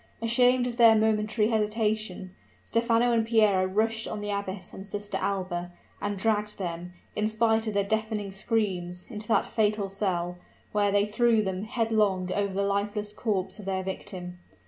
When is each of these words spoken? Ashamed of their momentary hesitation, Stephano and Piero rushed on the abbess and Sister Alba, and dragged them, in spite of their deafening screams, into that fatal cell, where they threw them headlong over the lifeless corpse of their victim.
Ashamed 0.19 0.65
of 0.65 0.77
their 0.77 0.95
momentary 0.95 1.49
hesitation, 1.49 2.33
Stephano 2.63 3.11
and 3.11 3.23
Piero 3.23 3.65
rushed 3.65 4.07
on 4.07 4.19
the 4.19 4.31
abbess 4.31 4.73
and 4.73 4.87
Sister 4.87 5.19
Alba, 5.21 5.71
and 6.01 6.17
dragged 6.17 6.57
them, 6.57 6.93
in 7.15 7.29
spite 7.29 7.67
of 7.67 7.75
their 7.75 7.83
deafening 7.83 8.31
screams, 8.31 9.05
into 9.11 9.27
that 9.27 9.45
fatal 9.45 9.87
cell, 9.87 10.39
where 10.71 10.91
they 10.91 11.05
threw 11.05 11.43
them 11.43 11.65
headlong 11.65 12.31
over 12.33 12.51
the 12.55 12.63
lifeless 12.63 13.13
corpse 13.13 13.59
of 13.59 13.65
their 13.65 13.83
victim. 13.83 14.39